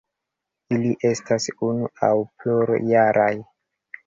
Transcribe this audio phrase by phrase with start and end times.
[0.77, 3.31] Ili estas unu aŭ plurjaraj.